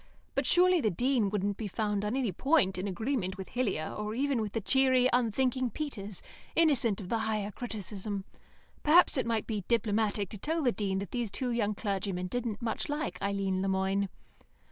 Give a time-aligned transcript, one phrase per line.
[0.33, 4.15] But surely the Dean wouldn't be found on any point in agreement with Hillier, or
[4.15, 6.23] even with the cheery, unthinking Peters,
[6.55, 8.25] innocent of the Higher Criticism.
[8.81, 12.63] Perhaps it might be diplomatic to tell the Dean that these two young clergymen didn't
[12.63, 14.09] much like Eileen Le Moine.